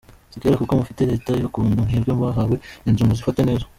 [0.31, 2.55] Si kera kuko mufite leta ibakunda, mwebwe mwahawe
[2.87, 3.65] inzu muzifate neza.